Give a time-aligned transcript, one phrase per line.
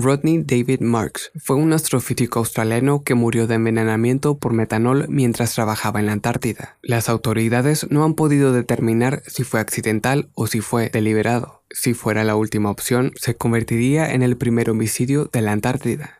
[0.00, 6.00] Rodney David Marks fue un astrofísico australiano que murió de envenenamiento por metanol mientras trabajaba
[6.00, 6.76] en la Antártida.
[6.82, 11.62] Las autoridades no han podido determinar si fue accidental o si fue deliberado.
[11.70, 16.17] Si fuera la última opción, se convertiría en el primer homicidio de la Antártida.